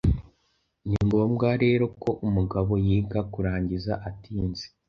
[0.89, 4.65] ni ngombwa rero ko umugabo yiga kurangiza atinze